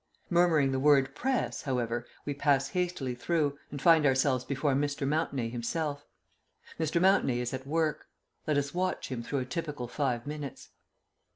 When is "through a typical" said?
9.21-9.87